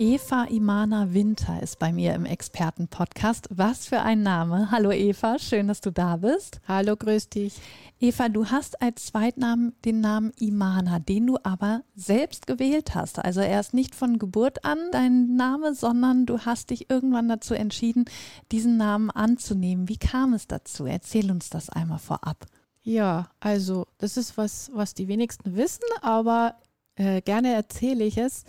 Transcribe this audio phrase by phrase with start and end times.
[0.00, 3.48] Eva Imana Winter ist bei mir im Expertenpodcast.
[3.50, 4.70] Was für ein Name.
[4.70, 6.60] Hallo Eva, schön, dass du da bist.
[6.68, 7.56] Hallo, grüß dich.
[7.98, 13.18] Eva, du hast als Zweitnamen den Namen Imana, den du aber selbst gewählt hast.
[13.18, 17.54] Also er ist nicht von Geburt an dein Name, sondern du hast dich irgendwann dazu
[17.54, 18.04] entschieden,
[18.52, 19.88] diesen Namen anzunehmen.
[19.88, 20.86] Wie kam es dazu?
[20.86, 22.46] Erzähl uns das einmal vorab.
[22.82, 26.54] Ja, also das ist was, was die wenigsten wissen, aber
[26.94, 28.44] äh, gerne erzähle ich es.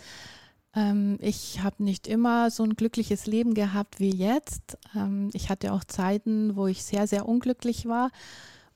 [0.74, 4.78] Ähm, ich habe nicht immer so ein glückliches Leben gehabt wie jetzt.
[4.94, 8.10] Ähm, ich hatte auch Zeiten, wo ich sehr, sehr unglücklich war,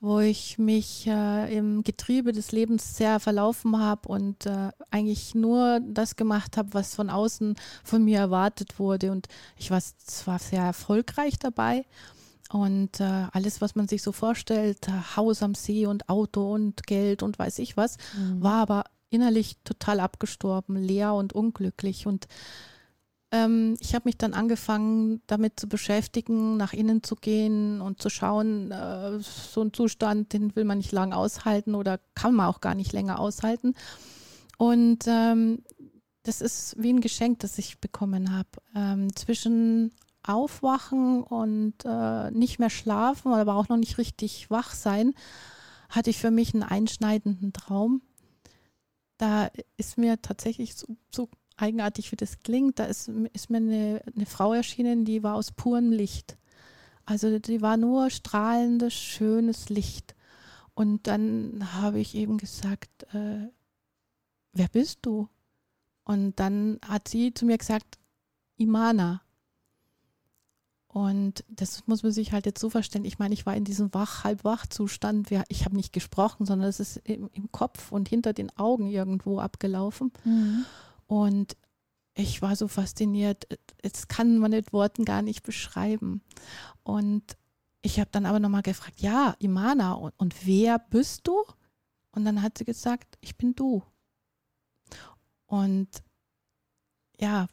[0.01, 5.81] wo ich mich äh, im Getriebe des Lebens sehr verlaufen habe und äh, eigentlich nur
[5.81, 9.12] das gemacht habe, was von außen von mir erwartet wurde.
[9.12, 11.86] Und ich war zwar sehr erfolgreich dabei.
[12.51, 14.86] Und äh, alles, was man sich so vorstellt,
[15.17, 18.42] Haus am See und Auto und Geld und weiß ich was, mhm.
[18.42, 22.06] war aber innerlich total abgestorben, leer und unglücklich.
[22.06, 22.27] Und
[23.30, 28.11] ähm, ich habe mich dann angefangen, damit zu beschäftigen, nach innen zu gehen und zu
[28.11, 32.61] schauen, äh, so ein Zustand, den will man nicht lang aushalten oder kann man auch
[32.61, 33.74] gar nicht länger aushalten.
[34.56, 35.62] Und ähm,
[36.22, 38.48] das ist wie ein Geschenk, das ich bekommen habe.
[38.74, 45.14] Ähm, zwischen Aufwachen und äh, nicht mehr schlafen, aber auch noch nicht richtig wach sein,
[45.91, 48.00] hatte ich für mich einen einschneidenden Traum
[49.19, 54.03] da ist mir tatsächlich so, so eigenartig, wie das klingt, da ist, ist mir eine,
[54.15, 56.37] eine Frau erschienen, die war aus purem Licht.
[57.07, 60.15] Also die war nur strahlendes, schönes Licht.
[60.75, 63.48] Und dann habe ich eben gesagt, äh,
[64.53, 65.29] wer bist du?
[66.05, 67.98] Und dann hat sie zu mir gesagt,
[68.57, 69.23] Imana.
[70.94, 73.05] Und das muss man sich halt jetzt so verstehen.
[73.05, 75.28] Ich meine, ich war in diesem wach, halbwach Zustand.
[75.48, 79.40] Ich habe nicht gesprochen, sondern es ist im, im, Kopf und hinter den Augen irgendwo
[79.40, 80.12] abgelaufen.
[80.22, 80.64] Mhm.
[81.08, 81.56] Und
[82.14, 83.48] ich war so fasziniert.
[83.82, 86.22] Jetzt kann man mit Worten gar nicht beschreiben.
[86.84, 87.24] Und
[87.82, 91.42] ich habe dann aber nochmal gefragt, ja, Imana, und, und wer bist du?
[92.12, 93.82] Und dann hat sie gesagt, ich bin du.
[95.46, 95.88] Und
[97.18, 97.48] ja,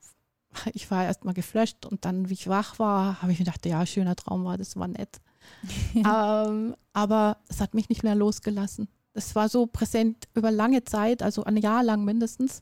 [0.73, 3.85] ich war erstmal geflasht und dann, wie ich wach war, habe ich mir gedacht, ja,
[3.85, 5.21] schöner Traum war, das war nett.
[5.95, 8.87] ähm, aber es hat mich nicht mehr losgelassen.
[9.13, 12.61] Es war so präsent über lange Zeit, also ein Jahr lang mindestens.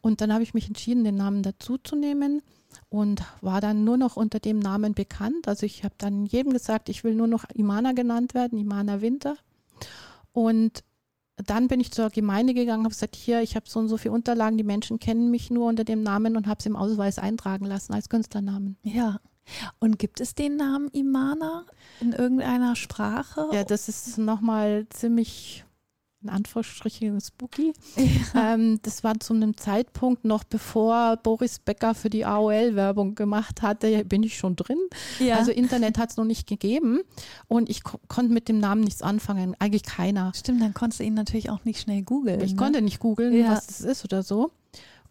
[0.00, 2.42] Und dann habe ich mich entschieden, den Namen dazuzunehmen
[2.88, 5.46] und war dann nur noch unter dem Namen bekannt.
[5.46, 9.36] Also ich habe dann jedem gesagt, ich will nur noch Imana genannt werden, Imana Winter.
[10.32, 10.82] Und
[11.36, 14.14] dann bin ich zur Gemeinde gegangen, habe gesagt, hier, ich habe so und so viele
[14.14, 17.64] Unterlagen, die Menschen kennen mich nur unter dem Namen und habe es im Ausweis eintragen
[17.64, 18.76] lassen als Künstlernamen.
[18.82, 19.20] Ja.
[19.80, 21.64] Und gibt es den Namen Imana
[22.00, 23.48] in irgendeiner Sprache?
[23.52, 25.64] Ja, das ist nochmal ziemlich
[26.22, 27.72] in Anführungsstrichen spooky.
[28.34, 28.54] Ja.
[28.54, 33.62] Ähm, das war zu einem Zeitpunkt noch bevor Boris Becker für die AOL Werbung gemacht
[33.62, 34.78] hatte, bin ich schon drin.
[35.18, 35.36] Ja.
[35.36, 37.00] Also Internet hat es noch nicht gegeben
[37.48, 40.32] und ich ko konnte mit dem Namen nichts anfangen, eigentlich keiner.
[40.34, 42.40] Stimmt, dann konntest du ihn natürlich auch nicht schnell googeln.
[42.40, 42.56] Ich ne?
[42.56, 43.50] konnte nicht googeln, ja.
[43.50, 44.50] was das ist oder so.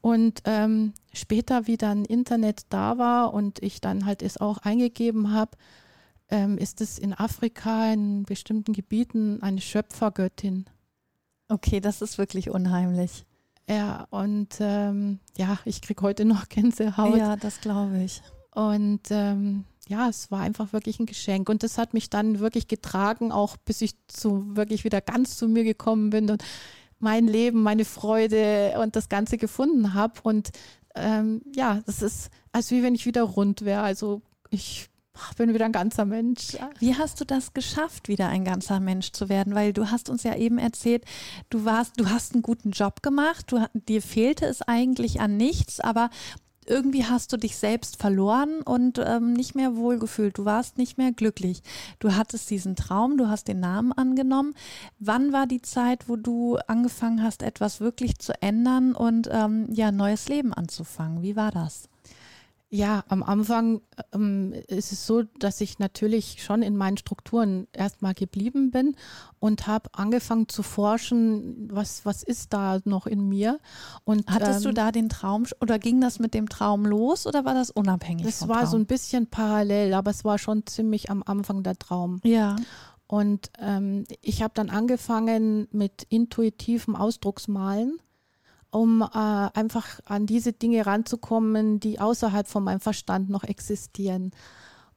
[0.02, 5.32] Und ähm, später, wie dann Internet da war und ich dann halt es auch eingegeben
[5.32, 5.52] habe,
[6.32, 10.66] ähm, ist es in Afrika in bestimmten Gebieten eine Schöpfergöttin.
[11.52, 13.26] Okay, das ist wirklich unheimlich.
[13.68, 17.18] Ja, und ähm, ja, ich kriege heute noch Gänsehaut.
[17.18, 18.22] Ja, das glaube ich.
[18.56, 21.50] Und ähm, ja, es war einfach wirklich ein Geschenk.
[21.50, 25.50] Und das hat mich dann wirklich getragen, auch bis ich zu wirklich wieder ganz zu
[25.50, 26.42] mir gekommen bin und
[27.00, 30.22] mein Leben, meine Freude und das Ganze gefunden habe.
[30.24, 30.52] Und
[30.96, 33.82] ähm, ja, das ist, als wie wenn ich wieder rund wäre.
[33.82, 34.90] Also ich
[35.30, 36.58] ich bin wieder ein ganzer Mensch.
[36.80, 39.56] Wie hast du das geschafft, wieder ein ganzer Mensch zu werden?
[39.56, 41.06] Weil du hast uns ja eben erzählt,
[41.50, 45.80] du warst, du hast einen guten Job gemacht, du, dir fehlte es eigentlich an nichts,
[45.80, 46.10] aber
[46.66, 50.38] irgendwie hast du dich selbst verloren und ähm, nicht mehr wohlgefühlt.
[50.38, 51.64] Du warst nicht mehr glücklich.
[52.00, 54.54] Du hattest diesen Traum, du hast den Namen angenommen.
[55.00, 59.92] Wann war die Zeit, wo du angefangen hast, etwas wirklich zu ändern und ähm, ja,
[59.92, 61.24] neues Leben anzufangen?
[61.24, 61.90] Wie war das?
[62.74, 63.82] Ja, am Anfang
[64.14, 68.96] ähm, ist es so, dass ich natürlich schon in meinen Strukturen erstmal geblieben bin
[69.40, 73.60] und habe angefangen zu forschen, was, was ist da noch in mir.
[74.06, 77.44] Und, Hattest ähm, du da den Traum oder ging das mit dem Traum los oder
[77.44, 78.26] war das unabhängig?
[78.26, 78.70] Das war Traum?
[78.70, 82.22] so ein bisschen parallel, aber es war schon ziemlich am Anfang der Traum.
[82.24, 82.56] Ja.
[83.06, 88.00] Und ähm, ich habe dann angefangen mit intuitivem Ausdrucksmalen,
[88.72, 94.32] um äh, einfach an diese Dinge ranzukommen, die außerhalb von meinem Verstand noch existieren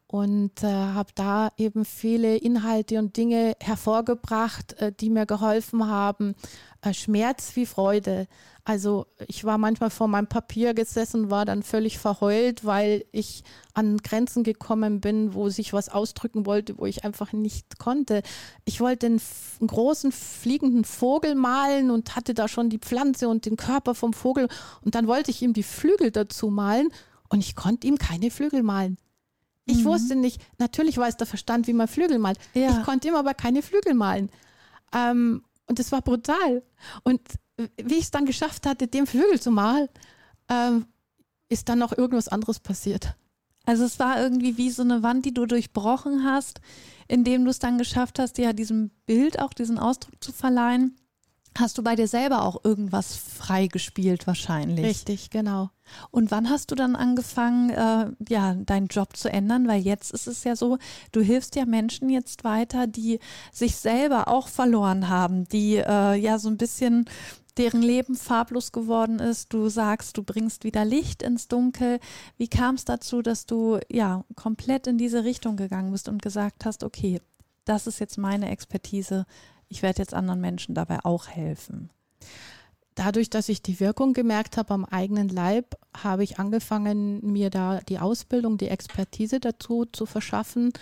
[0.07, 6.35] und äh, habe da eben viele Inhalte und Dinge hervorgebracht, äh, die mir geholfen haben,
[6.83, 8.27] äh, Schmerz wie Freude.
[8.65, 13.97] Also ich war manchmal vor meinem Papier gesessen, war dann völlig verheult, weil ich an
[13.99, 18.23] Grenzen gekommen bin, wo sich was ausdrücken wollte, wo ich einfach nicht konnte.
[18.65, 19.21] Ich wollte einen,
[19.61, 24.13] einen großen fliegenden Vogel malen und hatte da schon die Pflanze und den Körper vom
[24.13, 24.49] Vogel
[24.83, 26.91] und dann wollte ich ihm die Flügel dazu malen
[27.31, 28.99] und ich konnte ihm keine Flügel malen.
[29.67, 29.85] Ich mhm.
[29.85, 32.39] wusste nicht, natürlich weiß der Verstand, wie man Flügel malt.
[32.55, 32.71] Ja.
[32.71, 34.31] Ich konnte ihm aber keine Flügel malen.
[34.95, 36.63] Ähm, und das war brutal.
[37.03, 37.21] Und
[37.83, 39.89] wie ich es dann geschafft hatte, dem Flügel zu malen,
[40.49, 40.87] ähm,
[41.49, 43.17] ist dann noch irgendwas anderes passiert.
[43.65, 46.61] Also es war irgendwie wie so eine Wand, die du durchbrochen hast,
[47.09, 50.97] indem du es dann geschafft hast, ja diesem Bild auch diesen Ausdruck zu verleihen
[51.59, 54.85] hast du bei dir selber auch irgendwas freigespielt wahrscheinlich.
[54.85, 55.71] Richtig, genau.
[56.11, 59.69] Und wann hast du dann angefangen, äh, ja, deinen Job zu ändern?
[59.69, 60.79] Weil jetzt ist es ja so,
[61.13, 63.21] du hilfst ja Menschen jetzt weiter, die
[63.53, 67.05] sich selber auch verloren haben, die äh, ja so ein bisschen
[67.57, 69.53] deren Leben farblos geworden ist.
[69.53, 72.01] Du sagst, du bringst wieder Licht ins Dunkel.
[72.37, 76.65] Wie kam es dazu, dass du ja komplett in diese Richtung gegangen bist und gesagt
[76.65, 77.21] hast, okay,
[77.65, 79.25] das ist jetzt meine Expertise,
[79.75, 81.91] ich werde jetzt anderen Menschen dabei auch helfen.
[82.95, 87.81] Dadurch, dass ich die Wirkung gemerkt habe am eigenen Leib, habe ich angefangen, mir da
[87.81, 90.73] die Ausbildung, die Expertise dazu zu verschaffen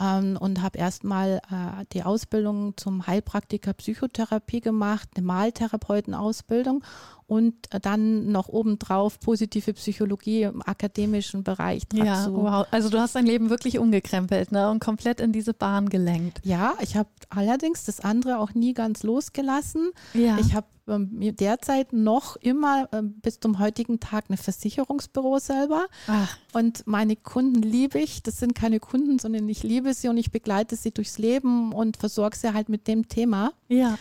[0.00, 6.82] ähm, und habe erstmal äh, die Ausbildung zum Heilpraktiker Psychotherapie gemacht, eine Maltherapeutenausbildung
[7.30, 12.04] und dann noch obendrauf positive Psychologie im akademischen Bereich dazu.
[12.04, 12.66] Ja, wow.
[12.72, 14.68] Also du hast dein Leben wirklich umgekrempelt ne?
[14.68, 16.40] und komplett in diese Bahn gelenkt.
[16.42, 19.92] Ja, ich habe allerdings das andere auch nie ganz losgelassen.
[20.12, 20.38] Ja.
[20.40, 25.86] Ich habe ähm, derzeit noch immer ähm, bis zum heutigen Tag eine Versicherungsbüro selber.
[26.08, 26.36] Ach.
[26.52, 28.24] Und meine Kunden liebe ich.
[28.24, 31.96] Das sind keine Kunden, sondern ich liebe sie und ich begleite sie durchs Leben und
[31.96, 33.52] versorge sie halt mit dem Thema.
[33.68, 33.96] Ja.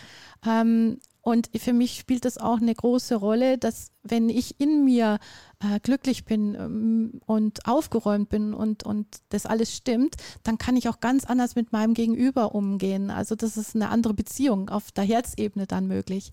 [0.47, 5.19] Ähm, und für mich spielt das auch eine große Rolle, dass wenn ich in mir
[5.59, 10.87] äh, glücklich bin ähm, und aufgeräumt bin und, und das alles stimmt, dann kann ich
[10.87, 13.11] auch ganz anders mit meinem Gegenüber umgehen.
[13.11, 16.31] Also das ist eine andere Beziehung auf der Herzebene dann möglich.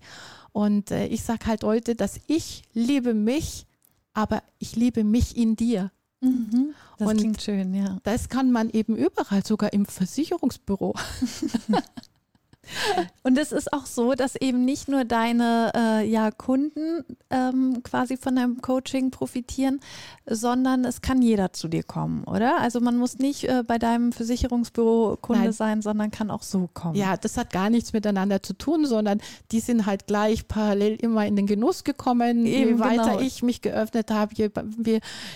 [0.53, 3.67] Und äh, ich sage halt heute, dass ich liebe mich,
[4.13, 5.91] aber ich liebe mich in dir.
[6.21, 7.99] Mhm, das und klingt schön, ja.
[8.03, 10.95] Das kann man eben überall, sogar im Versicherungsbüro.
[13.23, 18.17] Und es ist auch so, dass eben nicht nur deine äh, ja, Kunden ähm, quasi
[18.17, 19.79] von deinem Coaching profitieren,
[20.25, 22.59] sondern es kann jeder zu dir kommen, oder?
[22.59, 25.51] Also man muss nicht äh, bei deinem Versicherungsbüro Kunde Nein.
[25.51, 26.95] sein, sondern kann auch so kommen.
[26.95, 29.21] Ja, das hat gar nichts miteinander zu tun, sondern
[29.51, 32.45] die sind halt gleich parallel immer in den Genuss gekommen.
[32.45, 33.19] Eben, je weiter genau.
[33.19, 34.49] ich mich geöffnet habe, je,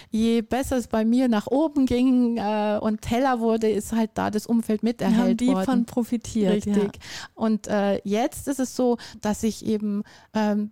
[0.10, 4.30] je, besser es bei mir nach oben ging äh, und heller wurde, ist halt da
[4.30, 5.66] das Umfeld miterhält haben die worden.
[5.66, 6.54] von profitiert.
[6.54, 6.76] Richtig.
[6.76, 6.90] Ja.
[7.34, 10.04] Und äh, jetzt ist es so, dass ich eben
[10.34, 10.72] ähm,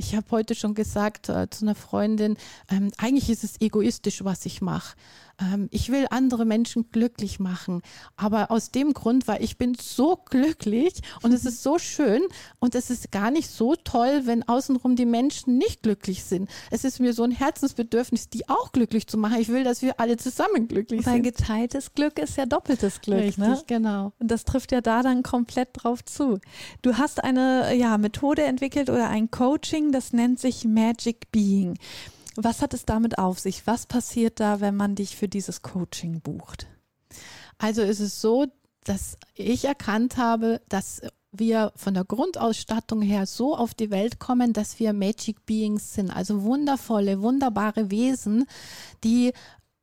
[0.00, 2.36] ich habe heute schon gesagt äh, zu einer Freundin,
[2.70, 4.96] ähm, eigentlich ist es egoistisch, was ich mache.
[5.40, 7.82] Ähm, ich will andere Menschen glücklich machen.
[8.16, 12.22] Aber aus dem Grund, weil ich bin so glücklich und es ist so schön
[12.58, 16.48] und es ist gar nicht so toll, wenn außenrum die Menschen nicht glücklich sind.
[16.70, 19.40] Es ist mir so ein Herzensbedürfnis, die auch glücklich zu machen.
[19.40, 21.24] Ich will, dass wir alle zusammen glücklich weil sind.
[21.24, 23.20] Weil geteiltes Glück ist ja doppeltes Glück.
[23.20, 23.62] Richtig, ne?
[23.66, 24.12] genau.
[24.18, 26.38] Und das trifft ja da dann komplett drauf zu.
[26.82, 31.78] Du hast eine ja, Methode entwickelt oder ein Coaching, das nennt sich Magic Being.
[32.42, 33.66] Was hat es damit auf sich?
[33.66, 36.66] Was passiert da, wenn man dich für dieses Coaching bucht?
[37.58, 38.46] Also ist es so,
[38.84, 44.52] dass ich erkannt habe, dass wir von der Grundausstattung her so auf die Welt kommen,
[44.52, 48.46] dass wir Magic Beings sind, also wundervolle, wunderbare Wesen,
[49.04, 49.32] die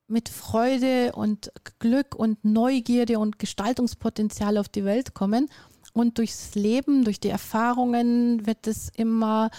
[0.07, 5.49] mit Freude und Glück und Neugierde und Gestaltungspotenzial auf die Welt kommen.
[5.93, 9.49] Und durchs Leben, durch die Erfahrungen wird es immer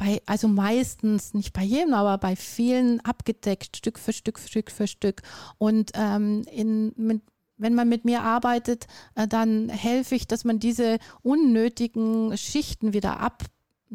[0.00, 4.86] bei, also meistens, nicht bei jedem, aber bei vielen abgedeckt, Stück für Stück, Stück für
[4.86, 5.20] Stück.
[5.58, 7.20] Und ähm, in, mit,
[7.58, 13.20] wenn man mit mir arbeitet, äh, dann helfe ich, dass man diese unnötigen Schichten wieder
[13.20, 13.44] ab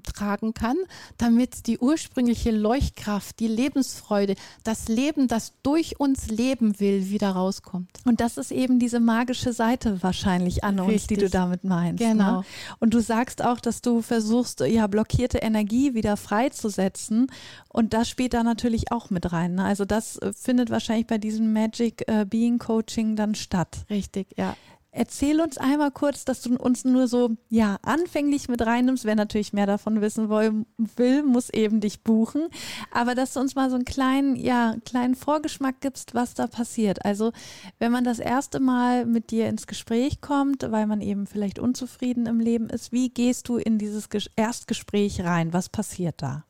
[0.03, 0.77] tragen kann,
[1.17, 7.89] damit die ursprüngliche Leuchtkraft, die Lebensfreude, das Leben, das durch uns leben will, wieder rauskommt.
[8.05, 10.93] Und das ist eben diese magische Seite wahrscheinlich an Richtig.
[10.93, 12.03] uns, die du damit meinst.
[12.03, 12.11] Ne?
[12.11, 12.39] Genau.
[12.39, 12.45] Ne?
[12.79, 17.27] Und du sagst auch, dass du versuchst, ja, blockierte Energie wieder freizusetzen.
[17.69, 19.55] Und das spielt da natürlich auch mit rein.
[19.55, 19.65] Ne?
[19.65, 23.85] Also das äh, findet wahrscheinlich bei diesem Magic äh, Being Coaching dann statt.
[23.89, 24.55] Richtig, ja.
[24.97, 29.03] Erzähl uns einmal kurz, dass du uns nur so, ja, anfänglich mit reinnimmst.
[29.03, 32.47] Wer natürlich mehr davon wissen will, muss eben dich buchen.
[32.91, 37.03] Aber dass du uns mal so einen kleinen, ja, kleinen Vorgeschmack gibst, was da passiert.
[37.03, 37.33] Also,
[37.77, 42.25] wenn man das erste Mal mit dir ins Gespräch kommt, weil man eben vielleicht unzufrieden
[42.25, 45.51] im Leben ist, wie gehst du in dieses Erstgespräch rein?
[45.51, 46.45] Was passiert da?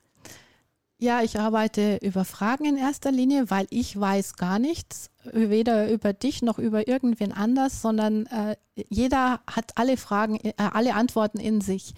[0.98, 6.14] Ja, ich arbeite über Fragen in erster Linie, weil ich weiß gar nichts, weder über
[6.14, 8.56] dich noch über irgendwen anders, sondern äh,
[8.88, 11.96] jeder hat alle Fragen, äh, alle Antworten in sich.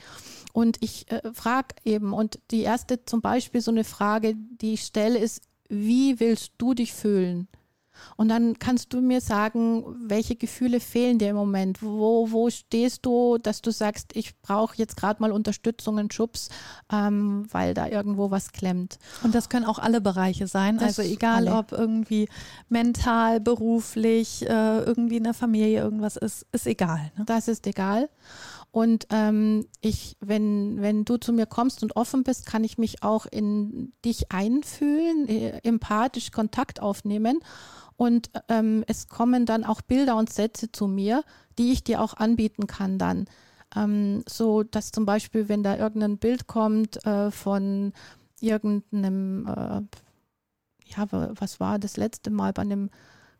[0.52, 4.82] Und ich äh, frage eben, und die erste zum Beispiel so eine Frage, die ich
[4.82, 7.48] stelle, ist, wie willst du dich fühlen?
[8.16, 11.82] Und dann kannst du mir sagen, welche Gefühle fehlen dir im Moment?
[11.82, 16.50] Wo, wo stehst du, dass du sagst, ich brauche jetzt gerade mal Unterstützung und Schubs,
[16.92, 19.00] ähm, weil da irgendwo was klemmt.
[19.24, 20.78] Und das können auch alle Bereiche sein.
[20.78, 21.58] Das also egal, alle.
[21.58, 22.28] ob irgendwie
[22.70, 27.12] mental, beruflich, äh, irgendwie in der Familie irgendwas ist, ist egal.
[27.18, 27.26] Ne?
[27.26, 28.10] Das ist egal.
[28.72, 33.02] Und ähm, ich, wenn, wenn du zu mir kommst und offen bist, kann ich mich
[33.02, 37.40] auch in dich einfühlen, äh, empathisch Kontakt aufnehmen
[37.98, 41.24] und ähm, es kommen dann auch Bilder und Sätze zu mir,
[41.58, 43.26] die ich dir auch anbieten kann dann.
[43.76, 47.92] Ähm, so dass zum Beispiel, wenn da irgendein Bild kommt äh, von
[48.40, 49.82] irgendeinem, äh,
[50.86, 52.90] ja, was war das letzte Mal bei einem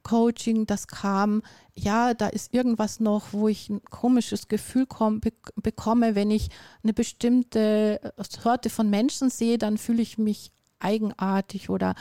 [0.04, 1.44] Coaching, das kam,
[1.76, 6.50] ja, da ist irgendwas noch, wo ich ein komisches Gefühl komm, be bekomme, wenn ich
[6.82, 11.96] eine bestimmte äh, Sorte von Menschen sehe, dann fühle ich mich eigenartig oder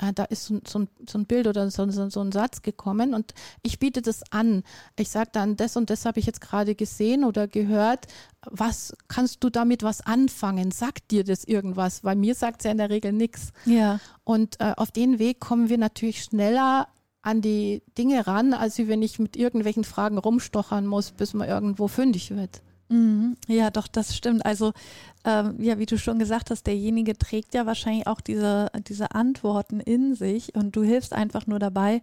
[0.00, 3.14] äh, da ist so, so, ein, so, ein, Bild oder so, so, ein Satz gekommen
[3.14, 4.62] und ich biete das an.
[4.98, 8.06] Ich sage dann, das und das habe ich jetzt gerade gesehen oder gehört.
[8.50, 10.70] Was kannst du damit was anfangen?
[10.70, 12.04] Sagt dir das irgendwas?
[12.04, 13.52] Weil mir sagt es ja in der Regel nichts.
[13.66, 14.00] Ja.
[14.24, 16.88] Und äh, auf den Weg kommen wir natürlich schneller
[17.22, 21.86] an die Dinge ran, als wenn ich mit irgendwelchen Fragen rumstochern muss, bis man irgendwo
[21.86, 22.62] fündig wird.
[22.90, 23.36] Mhm.
[23.46, 24.44] Ja, doch, das stimmt.
[24.44, 24.72] Also,
[25.24, 29.80] ähm, ja, wie du schon gesagt hast, derjenige trägt ja wahrscheinlich auch diese, diese Antworten
[29.80, 32.02] in sich und du hilfst einfach nur dabei,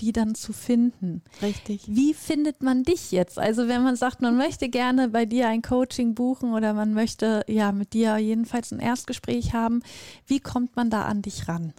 [0.00, 1.22] die dann zu finden.
[1.42, 1.82] Richtig.
[1.86, 3.38] Wie findet man dich jetzt?
[3.38, 7.44] Also wenn man sagt, man möchte gerne bei dir ein Coaching buchen oder man möchte
[7.46, 9.82] ja mit dir jedenfalls ein Erstgespräch haben,
[10.26, 11.74] wie kommt man da an dich ran?